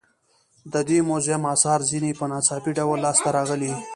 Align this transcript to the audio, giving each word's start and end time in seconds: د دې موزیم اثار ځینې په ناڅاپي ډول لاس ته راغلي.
د 0.73 0.75
دې 0.89 0.99
موزیم 1.09 1.43
اثار 1.53 1.79
ځینې 1.89 2.11
په 2.19 2.25
ناڅاپي 2.31 2.71
ډول 2.79 2.97
لاس 3.05 3.17
ته 3.23 3.29
راغلي. 3.37 3.73